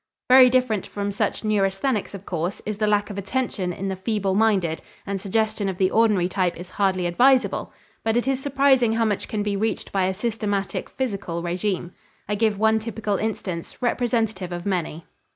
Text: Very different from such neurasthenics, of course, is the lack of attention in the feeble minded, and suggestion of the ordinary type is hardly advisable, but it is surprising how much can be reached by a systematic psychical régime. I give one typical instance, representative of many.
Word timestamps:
Very 0.31 0.49
different 0.49 0.87
from 0.87 1.11
such 1.11 1.43
neurasthenics, 1.43 2.15
of 2.15 2.25
course, 2.25 2.59
is 2.65 2.79
the 2.79 2.87
lack 2.87 3.11
of 3.11 3.19
attention 3.19 3.71
in 3.71 3.87
the 3.87 3.95
feeble 3.95 4.33
minded, 4.33 4.81
and 5.05 5.21
suggestion 5.21 5.69
of 5.69 5.77
the 5.77 5.91
ordinary 5.91 6.27
type 6.27 6.57
is 6.57 6.71
hardly 6.71 7.05
advisable, 7.05 7.71
but 8.03 8.17
it 8.17 8.27
is 8.27 8.41
surprising 8.41 8.93
how 8.93 9.05
much 9.05 9.27
can 9.27 9.43
be 9.43 9.55
reached 9.55 9.91
by 9.91 10.05
a 10.05 10.13
systematic 10.15 10.89
psychical 10.97 11.43
régime. 11.43 11.91
I 12.27 12.33
give 12.33 12.57
one 12.57 12.79
typical 12.79 13.17
instance, 13.17 13.79
representative 13.83 14.51
of 14.51 14.65
many. 14.65 15.05